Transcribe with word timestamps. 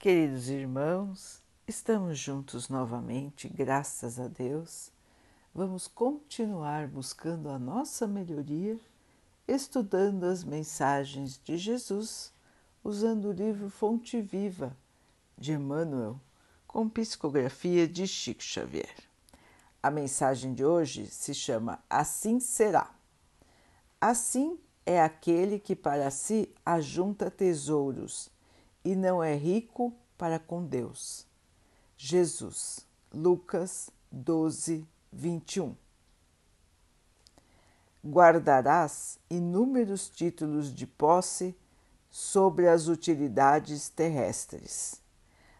Queridos 0.00 0.48
irmãos, 0.48 1.42
estamos 1.66 2.20
juntos 2.20 2.68
novamente, 2.68 3.48
graças 3.48 4.20
a 4.20 4.28
Deus. 4.28 4.92
Vamos 5.52 5.88
continuar 5.88 6.86
buscando 6.86 7.48
a 7.48 7.58
nossa 7.58 8.06
melhoria, 8.06 8.78
estudando 9.48 10.22
as 10.22 10.44
mensagens 10.44 11.40
de 11.42 11.56
Jesus, 11.56 12.32
usando 12.84 13.24
o 13.24 13.32
livro 13.32 13.68
Fonte 13.68 14.20
Viva 14.20 14.76
de 15.36 15.54
Emmanuel, 15.54 16.20
com 16.64 16.88
psicografia 16.88 17.88
de 17.88 18.06
Chico 18.06 18.44
Xavier. 18.44 18.94
A 19.82 19.90
mensagem 19.90 20.54
de 20.54 20.64
hoje 20.64 21.08
se 21.08 21.34
chama 21.34 21.82
Assim 21.90 22.38
será. 22.38 22.88
Assim 24.00 24.60
é 24.86 25.02
aquele 25.02 25.58
que 25.58 25.74
para 25.74 26.08
si 26.12 26.54
ajunta 26.64 27.32
tesouros 27.32 28.30
e 28.84 28.94
não 28.94 29.22
é 29.22 29.34
rico 29.34 29.92
para 30.16 30.38
com 30.38 30.64
Deus. 30.64 31.26
Jesus, 31.96 32.86
Lucas 33.12 33.90
12, 34.10 34.86
21. 35.12 35.74
Guardarás 38.04 39.18
inúmeros 39.28 40.08
títulos 40.08 40.72
de 40.72 40.86
posse 40.86 41.56
sobre 42.10 42.68
as 42.68 42.86
utilidades 42.88 43.88
terrestres, 43.88 45.02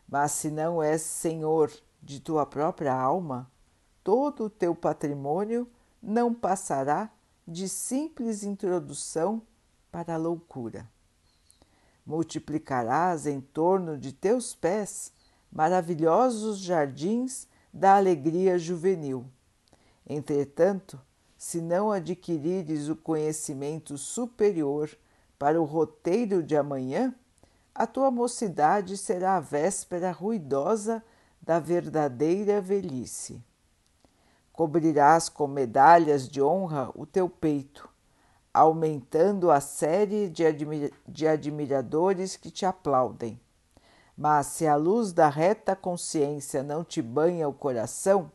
mas 0.09 0.33
se 0.33 0.51
não 0.51 0.83
és 0.83 1.03
senhor 1.03 1.71
de 2.03 2.21
tua 2.21 2.47
própria 2.47 2.95
alma, 2.95 3.51
todo 4.03 4.45
o 4.45 4.51
teu 4.51 4.75
patrimônio 4.75 5.69
não 6.03 6.33
passará 6.33 7.11
de 7.47 7.69
simples 7.69 8.45
introdução 8.45 9.43
para 9.91 10.15
a 10.15 10.19
loucura 10.19 10.89
multiplicarás 12.09 13.27
em 13.27 13.39
torno 13.39 13.99
de 13.99 14.15
teus 14.15 14.55
pés 14.55 15.13
maravilhosos 15.53 16.59
jardins 16.59 17.47
da 17.71 17.97
alegria 17.97 18.59
juvenil. 18.59 19.27
Entretanto, 20.09 20.99
se 21.37 21.61
não 21.61 21.93
adquirires 21.93 22.89
o 22.89 22.97
conhecimento 22.97 23.99
superior 23.99 24.91
para 25.39 25.61
o 25.61 25.65
roteiro 25.65 26.43
de 26.43 26.57
amanhã, 26.57 27.15
a 27.75 27.87
tua 27.87 28.11
mocidade 28.11 28.97
será 28.97 29.37
a 29.37 29.41
véspera 29.41 30.11
ruidosa 30.11 31.05
da 31.43 31.61
verdadeira 31.61 32.59
velhice. 32.59 33.45
Cobrirás 34.51 35.29
com 35.29 35.47
medalhas 35.47 36.27
de 36.27 36.41
honra 36.41 36.91
o 36.95 37.05
teu 37.05 37.29
peito, 37.29 37.87
aumentando 38.59 39.53
a 39.53 39.61
série 39.61 40.29
de, 40.29 40.45
de 41.07 41.29
admiradores 41.29 42.37
que 42.37 42.51
te 42.51 42.67
aplaudem. 42.67 43.41
Mas 44.17 44.49
se 44.49 44.67
a 44.67 44.75
luz 44.75 45.13
da 45.13 45.29
reta 45.29 45.77
consciência 45.77 46.61
não 46.65 46.83
te 46.83 47.01
banha 47.01 47.49
o 47.49 47.53
coração, 47.53 48.33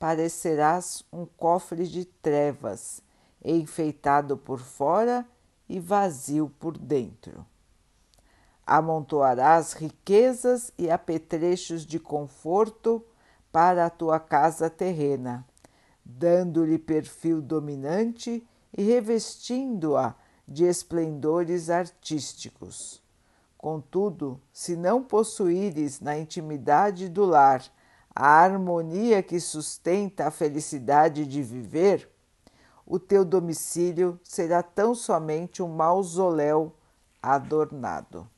parecerás 0.00 1.04
um 1.12 1.24
cofre 1.24 1.86
de 1.86 2.04
trevas, 2.04 3.00
enfeitado 3.44 4.36
por 4.36 4.58
fora 4.58 5.24
e 5.68 5.78
vazio 5.78 6.52
por 6.58 6.76
dentro. 6.76 7.46
Amontoarás 8.66 9.74
riquezas 9.74 10.72
e 10.76 10.90
apetrechos 10.90 11.86
de 11.86 12.00
conforto 12.00 13.04
para 13.52 13.86
a 13.86 13.90
tua 13.90 14.18
casa 14.18 14.68
terrena, 14.68 15.46
dando-lhe 16.04 16.78
perfil 16.78 17.40
dominante 17.40 18.44
e 18.76 18.82
revestindo-a 18.82 20.14
de 20.46 20.64
esplendores 20.64 21.70
artísticos. 21.70 23.02
Contudo, 23.56 24.40
se 24.52 24.76
não 24.76 25.02
possuíres 25.02 26.00
na 26.00 26.18
intimidade 26.18 27.08
do 27.08 27.24
lar 27.24 27.62
a 28.14 28.26
harmonia 28.26 29.22
que 29.22 29.40
sustenta 29.40 30.26
a 30.26 30.30
felicidade 30.30 31.26
de 31.26 31.42
viver, 31.42 32.10
o 32.84 32.98
teu 32.98 33.24
domicílio 33.24 34.20
será 34.22 34.62
tão 34.62 34.94
somente 34.94 35.62
um 35.62 35.68
mausoléu 35.68 36.74
adornado. 37.22 38.28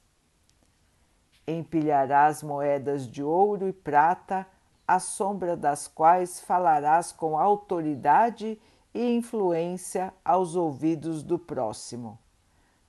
Empilharás 1.47 2.43
moedas 2.43 3.09
de 3.09 3.23
ouro 3.23 3.69
e 3.69 3.73
prata, 3.73 4.47
à 4.87 4.99
sombra 5.01 5.57
das 5.57 5.89
quais 5.89 6.41
falarás 6.41 7.11
com 7.11 7.39
autoridade 7.39 8.47
e 8.47 8.61
influência 8.95 10.15
aos 10.25 10.55
ouvidos 10.55 11.23
do 11.23 11.39
próximo. 11.39 12.19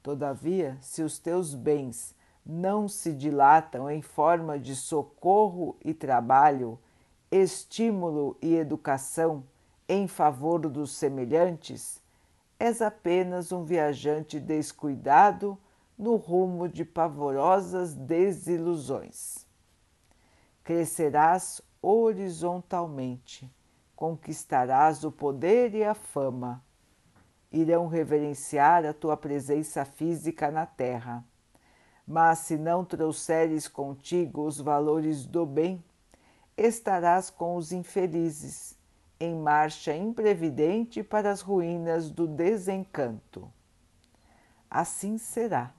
Todavia, 0.04 0.78
se 0.82 1.02
os 1.02 1.18
teus 1.18 1.56
bens 1.56 2.14
não 2.46 2.88
se 2.88 3.12
dilatam 3.12 3.90
em 3.90 4.04
forma 4.04 4.60
de 4.60 4.76
socorro 4.76 5.76
e 5.84 5.96
trabalho, 5.96 6.78
estímulo 7.32 8.38
e 8.40 8.56
educação 8.56 9.44
em 9.90 10.08
favor 10.08 10.60
dos 10.60 10.92
semelhantes, 10.92 12.00
és 12.60 12.84
apenas 12.84 13.52
um 13.52 13.64
viajante 13.64 14.40
descuidado 14.40 15.58
no 15.98 16.18
rumo 16.18 16.70
de 16.70 16.86
pavorosas 16.86 17.96
desilusões. 17.96 19.46
Crescerás 20.64 21.62
horizontalmente 21.82 23.55
conquistarás 23.96 25.04
o 25.04 25.12
poder 25.12 25.74
e 25.74 25.84
a 25.84 25.94
fama. 25.94 26.64
Irão 27.52 27.88
reverenciar 27.88 28.86
a 28.86 28.94
tua 28.94 29.16
presença 29.16 29.86
física 29.86 30.52
na 30.52 30.66
terra. 30.66 31.24
Mas 32.06 32.40
se 32.40 32.58
não 32.58 32.84
trouxeres 32.84 33.68
contigo 33.68 34.46
os 34.46 34.60
valores 34.60 35.26
do 35.26 35.46
bem, 35.46 35.84
estarás 36.58 37.30
com 37.30 37.56
os 37.56 37.72
infelizes, 37.72 38.78
em 39.20 39.36
marcha 39.36 39.96
imprevidente 39.96 41.02
para 41.02 41.32
as 41.32 41.42
ruínas 41.42 42.12
do 42.12 42.28
desencanto. 42.28 43.52
Assim 44.70 45.18
será 45.18 45.74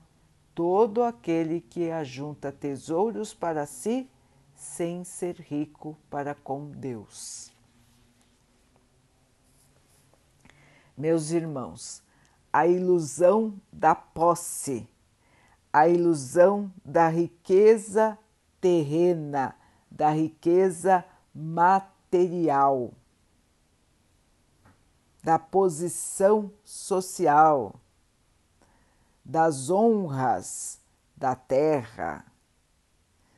todo 0.55 1.03
aquele 1.03 1.61
que 1.61 1.91
ajunta 1.91 2.51
tesouros 2.51 3.33
para 3.33 3.65
si 3.67 4.09
sem 4.55 5.03
ser 5.03 5.35
rico 5.35 5.95
para 6.09 6.33
com 6.33 6.71
Deus. 6.71 7.56
Meus 10.97 11.29
irmãos, 11.29 12.01
a 12.51 12.65
ilusão 12.65 13.53
da 13.71 13.93
posse, 13.93 14.89
a 15.71 15.87
ilusão 15.87 16.73
da 16.83 17.07
riqueza 17.07 18.17
terrena, 18.59 19.55
da 19.91 20.09
riqueza 20.09 21.05
material, 21.33 22.91
da 25.23 25.37
posição 25.37 26.51
social, 26.63 27.75
das 29.23 29.69
honras 29.69 30.79
da 31.15 31.35
terra, 31.35 32.25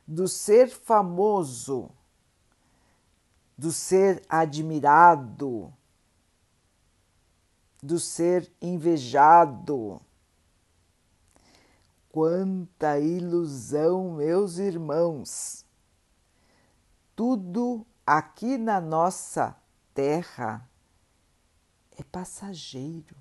do 0.08 0.28
ser 0.28 0.70
famoso, 0.70 1.90
do 3.58 3.72
ser 3.72 4.24
admirado 4.30 5.74
do 7.82 8.00
ser 8.00 8.52
invejado. 8.62 10.02
Quanta 12.12 13.00
ilusão, 13.00 14.14
meus 14.16 14.58
irmãos! 14.58 15.66
Tudo 17.16 17.86
aqui 18.06 18.58
na 18.58 18.80
nossa 18.80 19.56
terra 19.94 20.68
é 21.98 22.04
passageiro. 22.04 23.16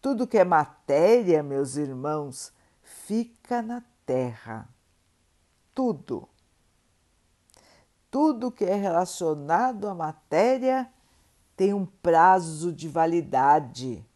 Tudo 0.00 0.26
que 0.26 0.38
é 0.38 0.44
matéria, 0.44 1.42
meus 1.42 1.76
irmãos, 1.76 2.52
fica 2.82 3.60
na 3.60 3.82
terra. 4.06 4.68
Tudo. 5.74 6.28
Tudo 8.10 8.52
que 8.52 8.64
é 8.64 8.74
relacionado 8.74 9.88
à 9.88 9.94
matéria 9.94 10.90
tem 11.58 11.74
um 11.74 11.84
prazo 11.84 12.72
de 12.72 12.88
validade. 12.88 14.06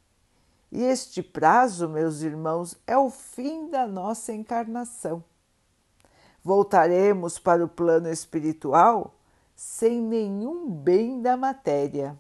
E 0.71 0.81
este 0.81 1.21
prazo, 1.21 1.89
meus 1.89 2.23
irmãos, 2.23 2.79
é 2.87 2.97
o 2.97 3.11
fim 3.11 3.69
da 3.69 3.85
nossa 3.85 4.33
encarnação. 4.33 5.25
Voltaremos 6.45 7.41
para 7.41 7.65
o 7.65 7.69
plano 7.69 8.09
espiritual 8.09 9.13
sem 9.57 10.01
nenhum 10.01 10.71
bem 10.71 11.21
da 11.21 11.37
matéria, 11.37 12.17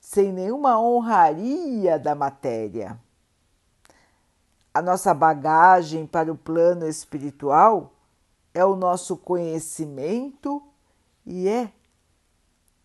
sem 0.00 0.32
nenhuma 0.32 0.80
honraria 0.80 1.96
da 1.96 2.16
matéria. 2.16 2.98
A 4.74 4.82
nossa 4.82 5.14
bagagem 5.14 6.04
para 6.04 6.32
o 6.32 6.36
plano 6.36 6.84
espiritual 6.88 7.92
é 8.52 8.64
o 8.64 8.74
nosso 8.74 9.16
conhecimento 9.16 10.60
e 11.24 11.46
é 11.46 11.72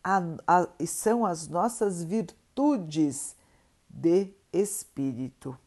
a, 0.07 0.21
a, 0.45 0.85
são 0.85 1.25
as 1.25 1.47
nossas 1.47 2.03
virtudes 2.03 3.35
de 3.89 4.31
espírito. 4.53 5.57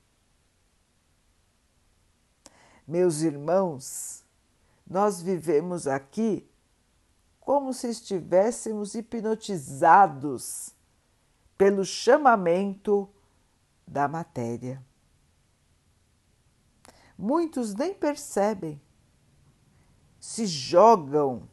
Meus 2.87 3.23
irmãos, 3.23 4.25
nós 4.88 5.20
vivemos 5.20 5.88
aqui 5.88 6.49
como 7.40 7.75
se 7.75 7.88
estivéssemos 7.88 8.94
hipnotizados 8.94 10.73
pelo 11.56 11.84
chamamento 11.84 13.11
da 13.84 14.06
matéria. 14.06 14.81
Muitos 17.19 17.75
nem 17.75 17.93
percebem, 17.93 18.81
se 20.20 20.46
jogam 20.46 21.49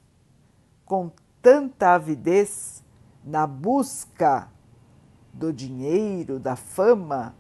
com 0.86 1.12
tanta 1.46 1.94
avidez 1.94 2.84
na 3.24 3.46
busca 3.46 4.50
do 5.32 5.54
dinheiro, 5.54 6.40
da 6.40 6.56
fama, 6.56 7.36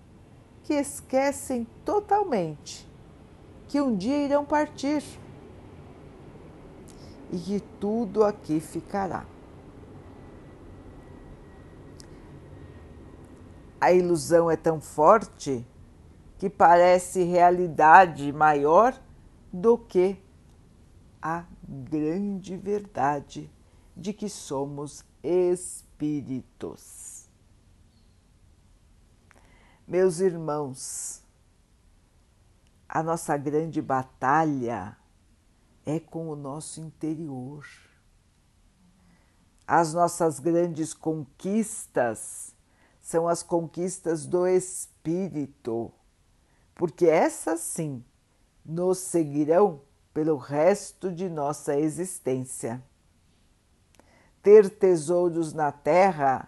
que 0.61 0.75
esquecem 0.75 1.65
totalmente 1.83 2.87
que 3.67 3.81
um 3.81 3.95
dia 3.97 4.23
irão 4.23 4.45
partir 4.45 5.03
e 7.31 7.39
que 7.39 7.59
tudo 7.79 8.23
aqui 8.23 8.59
ficará. 8.59 9.25
A 13.81 13.91
ilusão 13.91 14.51
é 14.51 14.55
tão 14.55 14.79
forte 14.79 15.65
que 16.37 16.47
parece 16.47 17.23
realidade 17.23 18.31
maior 18.31 18.95
do 19.51 19.79
que 19.79 20.23
a 21.19 21.43
grande 21.67 22.55
verdade 22.55 23.54
de 23.95 24.11
que 24.13 24.27
somos 24.27 25.05
espíritos. 25.23 27.05
Meus 29.87 30.19
irmãos, 30.19 31.23
a 32.89 33.03
nossa 33.03 33.37
grande 33.37 33.81
batalha 33.81 34.97
é 35.85 35.99
com 35.99 36.29
o 36.29 36.35
nosso 36.35 36.81
interior. 36.81 37.65
As 39.67 39.93
nossas 39.93 40.39
grandes 40.39 40.93
conquistas 40.93 42.55
são 43.01 43.27
as 43.27 43.43
conquistas 43.43 44.25
do 44.25 44.47
espírito, 44.47 45.91
porque 46.73 47.05
essas 47.05 47.59
sim 47.59 48.03
nos 48.65 48.97
seguirão 48.97 49.81
pelo 50.11 50.37
resto 50.37 51.11
de 51.11 51.29
nossa 51.29 51.77
existência. 51.77 52.83
Ter 54.45 54.69
tesouros 54.69 55.53
na 55.53 55.71
terra 55.71 56.47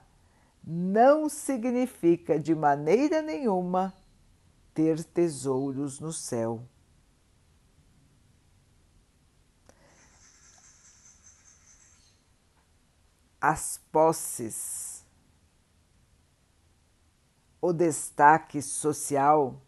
não 0.64 1.28
significa 1.28 2.40
de 2.40 2.54
maneira 2.54 3.22
nenhuma 3.24 3.92
ter 4.72 5.04
tesouros 5.04 6.00
no 6.00 6.14
céu. 6.14 6.62
as 13.40 13.80
posses, 13.92 15.06
o 17.62 17.72
destaque 17.72 18.62
social 18.62 19.62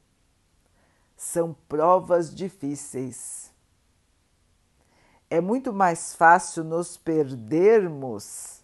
são 1.15 1.53
provas 1.67 2.33
difíceis. 2.33 3.48
É 5.29 5.39
muito 5.39 5.71
mais 5.71 6.15
fácil 6.15 6.63
nos 6.63 6.97
perdermos 6.97 8.63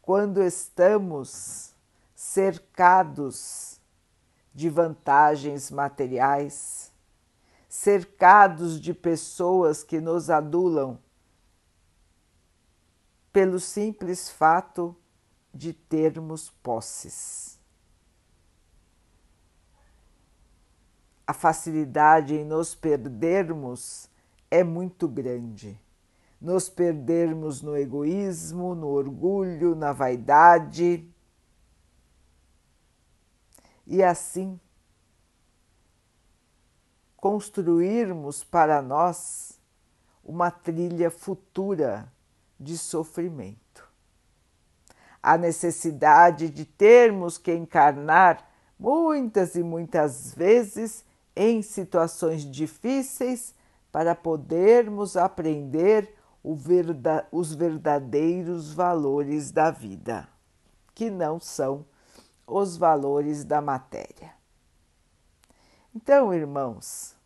quando 0.00 0.42
estamos 0.42 1.74
cercados 2.14 3.78
de 4.54 4.70
vantagens 4.70 5.70
materiais, 5.70 6.90
cercados 7.68 8.80
de 8.80 8.94
pessoas 8.94 9.82
que 9.82 10.00
nos 10.00 10.30
adulam 10.30 10.98
pelo 13.30 13.60
simples 13.60 14.30
fato 14.30 14.96
de 15.52 15.74
termos 15.74 16.48
posses. 16.62 17.58
A 21.26 21.34
facilidade 21.34 22.34
em 22.34 22.46
nos 22.46 22.74
perdermos 22.74 24.08
é 24.50 24.62
muito 24.62 25.08
grande. 25.08 25.80
Nos 26.40 26.68
perdermos 26.68 27.62
no 27.62 27.76
egoísmo, 27.76 28.74
no 28.74 28.88
orgulho, 28.88 29.74
na 29.74 29.92
vaidade. 29.92 31.08
E 33.86 34.02
assim 34.02 34.60
construirmos 37.16 38.44
para 38.44 38.80
nós 38.80 39.58
uma 40.22 40.50
trilha 40.50 41.10
futura 41.10 42.12
de 42.58 42.78
sofrimento. 42.78 43.88
A 45.22 45.36
necessidade 45.36 46.48
de 46.48 46.64
termos 46.64 47.36
que 47.36 47.52
encarnar 47.52 48.48
muitas 48.78 49.56
e 49.56 49.62
muitas 49.62 50.34
vezes 50.34 51.04
em 51.34 51.62
situações 51.62 52.42
difíceis 52.42 53.54
para 53.96 54.14
podermos 54.14 55.16
aprender 55.16 56.14
os 56.44 57.54
verdadeiros 57.54 58.70
valores 58.74 59.50
da 59.50 59.70
vida, 59.70 60.28
que 60.94 61.08
não 61.08 61.40
são 61.40 61.82
os 62.46 62.76
valores 62.76 63.42
da 63.42 63.62
matéria. 63.62 64.34
Então, 65.94 66.34
irmãos, 66.34 67.16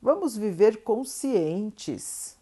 vamos 0.00 0.34
viver 0.34 0.82
conscientes 0.82 2.38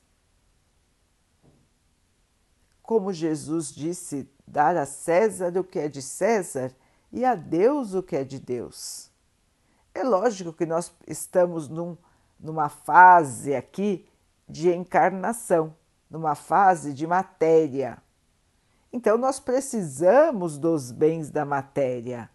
como 2.85 3.13
Jesus 3.13 3.75
disse, 3.75 4.31
dar 4.47 4.77
a 4.77 4.87
César 4.87 5.59
o 5.59 5.65
que 5.65 5.81
é 5.81 5.89
de 5.89 6.01
César 6.01 6.73
e 7.11 7.25
a 7.25 7.35
Deus 7.35 7.95
o 7.95 8.03
que 8.03 8.15
é 8.15 8.23
de 8.23 8.39
Deus. 8.39 9.11
É 9.93 10.05
lógico 10.05 10.53
que 10.53 10.65
nós 10.65 10.93
estamos 11.05 11.69
num, 11.69 11.97
numa 12.39 12.69
fase 12.69 13.55
aqui 13.55 14.07
de 14.49 14.73
encarnação, 14.73 15.75
numa 16.11 16.35
fase 16.35 16.93
de 16.95 17.07
matéria. 17.07 17.99
Então 18.93 19.17
nós 19.19 19.39
precisamos 19.41 20.59
dos 20.59 20.93
bens 20.93 21.31
da 21.31 21.45
matéria, 21.45 22.31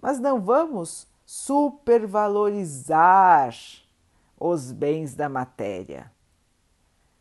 mas 0.00 0.18
não 0.18 0.40
vamos 0.40 1.06
supervalorizar 1.24 3.54
os 4.38 4.72
bens 4.72 5.14
da 5.14 5.28
matéria. 5.28 6.10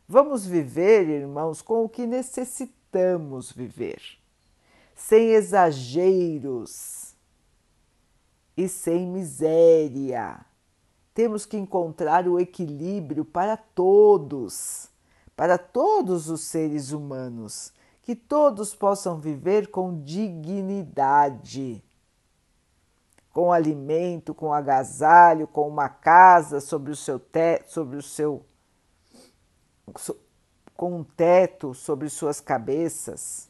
Vamos 0.07 0.45
viver, 0.45 1.07
irmãos, 1.07 1.61
com 1.61 1.83
o 1.83 1.89
que 1.89 2.07
necessitamos 2.07 3.51
viver, 3.51 4.01
sem 4.95 5.33
exageros 5.33 7.13
e 8.57 8.67
sem 8.67 9.05
miséria. 9.05 10.43
Temos 11.19 11.45
que 11.45 11.57
encontrar 11.57 12.29
o 12.29 12.39
equilíbrio 12.39 13.25
para 13.25 13.57
todos, 13.57 14.89
para 15.35 15.57
todos 15.57 16.29
os 16.29 16.39
seres 16.39 16.93
humanos, 16.93 17.73
que 18.01 18.15
todos 18.15 18.73
possam 18.73 19.19
viver 19.19 19.67
com 19.67 20.01
dignidade, 20.01 21.83
com 23.33 23.51
alimento, 23.51 24.33
com 24.33 24.53
agasalho, 24.53 25.45
com 25.45 25.67
uma 25.67 25.89
casa 25.89 26.61
sobre 26.61 26.89
o 26.89 26.95
seu 26.95 27.19
teto, 27.19 27.69
sobre 27.69 27.97
o 27.97 28.01
seu 28.01 28.45
com 30.73 30.99
um 30.99 31.03
teto 31.03 31.73
sobre 31.73 32.07
suas 32.07 32.39
cabeças, 32.39 33.49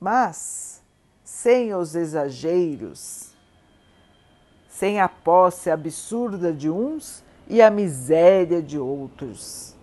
mas 0.00 0.82
sem 1.22 1.74
os 1.74 1.94
exageros, 1.94 3.31
sem 4.72 5.00
a 5.00 5.08
posse 5.08 5.70
absurda 5.70 6.52
de 6.52 6.68
uns 6.70 7.22
e 7.46 7.60
a 7.60 7.70
miséria 7.70 8.62
de 8.62 8.78
outros. 8.78 9.74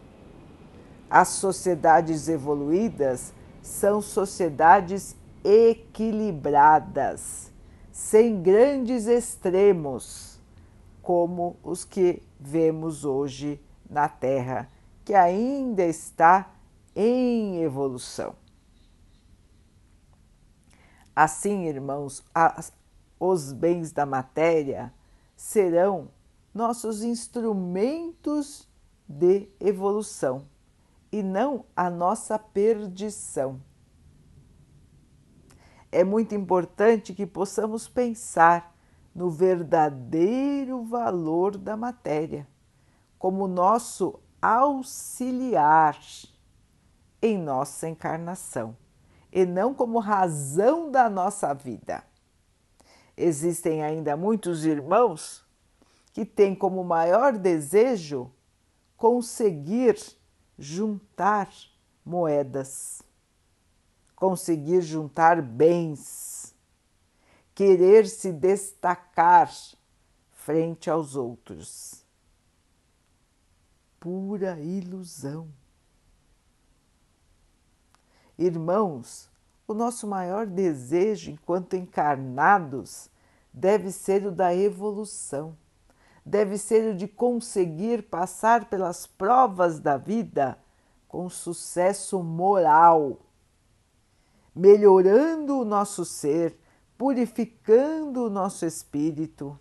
As 1.08 1.28
sociedades 1.30 2.28
evoluídas 2.28 3.32
são 3.62 4.02
sociedades 4.02 5.16
equilibradas, 5.44 7.52
sem 7.92 8.42
grandes 8.42 9.06
extremos, 9.06 10.40
como 11.04 11.56
os 11.64 11.86
que 11.86 12.24
vemos 12.40 13.06
hoje 13.06 13.62
na 13.88 14.10
Terra, 14.10 14.68
que 15.06 15.14
ainda 15.14 15.84
está 15.84 16.52
em 16.96 17.62
evolução. 17.62 18.34
Assim, 21.16 21.68
irmãos, 21.68 22.24
as, 22.34 22.74
os 23.20 23.52
bens 23.52 23.92
da 23.92 24.06
matéria 24.06 24.94
serão 25.36 26.10
nossos 26.54 27.04
instrumentos 27.04 28.68
de 29.08 29.50
evolução 29.60 30.46
e 31.12 31.22
não 31.24 31.66
a 31.76 31.90
nossa 31.90 32.38
perdição. 32.38 33.62
É 35.92 36.04
muito 36.04 36.36
importante 36.36 37.14
que 37.14 37.26
possamos 37.26 37.88
pensar 37.88 38.76
no 39.14 39.30
verdadeiro 39.30 40.84
valor 40.84 41.58
da 41.58 41.76
matéria, 41.76 42.48
como 43.18 43.48
nosso 43.48 44.20
auxiliar 44.42 46.00
em 47.22 47.38
nossa 47.38 47.90
encarnação 47.90 48.78
e 49.32 49.46
não 49.46 49.74
como 49.74 50.00
razão 50.00 50.90
da 50.90 51.10
nossa 51.10 51.54
vida. 51.54 52.04
Existem 53.22 53.84
ainda 53.84 54.16
muitos 54.16 54.64
irmãos 54.64 55.44
que 56.14 56.24
têm 56.24 56.56
como 56.56 56.86
maior 56.86 57.38
desejo 57.38 58.32
conseguir 58.96 60.00
juntar 60.58 61.52
moedas, 62.06 63.02
conseguir 64.16 64.80
juntar 64.80 65.42
bens, 65.42 66.56
querer 67.54 68.08
se 68.08 68.32
destacar 68.32 69.52
frente 70.32 70.90
aos 70.90 71.18
outros. 71.18 72.06
Pura 74.00 74.58
ilusão. 74.62 75.50
Irmãos, 78.38 79.29
o 79.72 79.76
nosso 79.76 80.08
maior 80.08 80.48
desejo 80.48 81.30
enquanto 81.30 81.76
encarnados 81.76 83.08
deve 83.54 83.92
ser 83.92 84.26
o 84.26 84.32
da 84.32 84.54
evolução. 84.54 85.56
Deve 86.26 86.58
ser 86.58 86.94
o 86.94 86.96
de 86.96 87.08
conseguir 87.08 88.04
passar 88.04 88.66
pelas 88.66 89.06
provas 89.06 89.80
da 89.80 89.96
vida 89.96 90.58
com 91.08 91.30
sucesso 91.30 92.22
moral, 92.24 93.18
melhorando 94.56 95.60
o 95.60 95.66
nosso 95.66 96.04
ser, 96.04 96.60
purificando 96.98 98.26
o 98.26 98.30
nosso 98.30 98.66
espírito, 98.66 99.58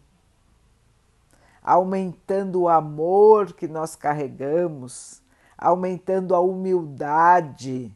aumentando 1.62 2.62
o 2.62 2.68
amor 2.68 3.52
que 3.52 3.68
nós 3.68 3.94
carregamos, 3.94 5.22
aumentando 5.56 6.34
a 6.34 6.40
humildade, 6.40 7.94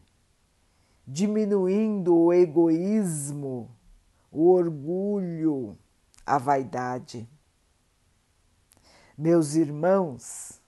diminuindo 1.05 2.15
o 2.15 2.33
egoísmo, 2.33 3.69
o 4.31 4.49
orgulho, 4.49 5.77
a 6.25 6.37
vaidade. 6.37 7.29
Meus 9.17 9.55
irmãos, 9.55 10.61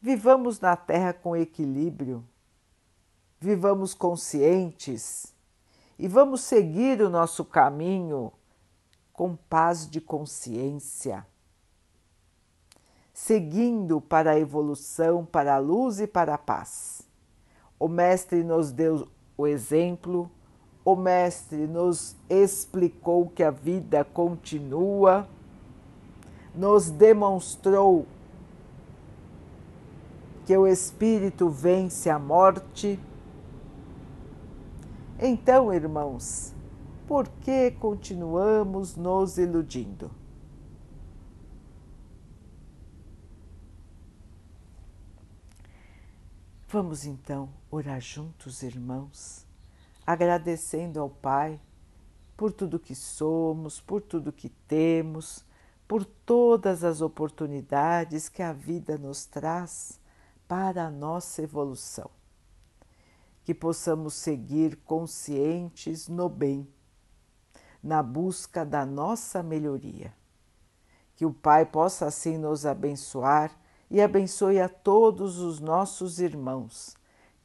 vivamos 0.00 0.60
na 0.60 0.76
Terra 0.76 1.12
com 1.12 1.36
equilíbrio, 1.36 2.24
vivamos 3.40 3.94
conscientes 3.94 5.32
e 5.98 6.08
vamos 6.08 6.42
seguir 6.42 7.00
o 7.00 7.08
nosso 7.08 7.44
caminho 7.44 8.32
com 9.12 9.36
paz 9.36 9.88
de 9.88 10.00
consciência, 10.00 11.26
seguindo 13.14 14.00
para 14.00 14.32
a 14.32 14.38
evolução, 14.38 15.24
para 15.24 15.54
a 15.54 15.58
luz 15.58 16.00
e 16.00 16.06
para 16.06 16.34
a 16.34 16.38
paz. 16.38 17.11
O 17.82 17.88
Mestre 17.88 18.44
nos 18.44 18.70
deu 18.70 19.08
o 19.36 19.44
exemplo, 19.44 20.30
o 20.84 20.94
Mestre 20.94 21.66
nos 21.66 22.14
explicou 22.30 23.28
que 23.28 23.42
a 23.42 23.50
vida 23.50 24.04
continua 24.04 25.28
nos 26.54 26.90
demonstrou 26.90 28.06
que 30.46 30.56
o 30.56 30.64
Espírito 30.64 31.50
vence 31.50 32.08
a 32.08 32.20
morte. 32.20 33.00
Então, 35.18 35.74
irmãos, 35.74 36.54
por 37.08 37.26
que 37.26 37.72
continuamos 37.72 38.94
nos 38.94 39.38
iludindo? 39.38 40.08
Vamos 46.68 47.04
então 47.04 47.61
orar 47.72 48.00
juntos, 48.00 48.62
irmãos, 48.62 49.44
agradecendo 50.06 51.00
ao 51.00 51.10
Pai 51.10 51.60
por 52.36 52.52
tudo 52.52 52.78
que 52.78 52.94
somos, 52.94 53.80
por 53.80 54.00
tudo 54.00 54.32
que 54.32 54.48
temos 54.48 55.44
por 55.92 56.06
todas 56.06 56.84
as 56.84 57.02
oportunidades 57.02 58.26
que 58.26 58.42
a 58.42 58.50
vida 58.50 58.96
nos 58.96 59.26
traz 59.26 60.00
para 60.48 60.86
a 60.86 60.90
nossa 60.90 61.42
evolução. 61.42 62.10
Que 63.44 63.52
possamos 63.52 64.14
seguir 64.14 64.76
conscientes 64.86 66.08
no 66.08 66.30
bem, 66.30 66.66
na 67.82 68.02
busca 68.02 68.64
da 68.64 68.86
nossa 68.86 69.42
melhoria. 69.42 70.14
Que 71.14 71.26
o 71.26 71.34
Pai 71.34 71.66
possa 71.66 72.06
assim 72.06 72.38
nos 72.38 72.64
abençoar 72.64 73.54
e 73.90 74.00
abençoe 74.00 74.60
a 74.60 74.70
todos 74.70 75.40
os 75.40 75.60
nossos 75.60 76.20
irmãos. 76.20 76.96